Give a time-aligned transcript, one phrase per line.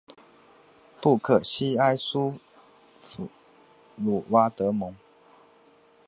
[0.99, 2.33] 布克西埃苏
[3.03, 3.29] 弗
[3.95, 4.95] 鲁瓦德蒙。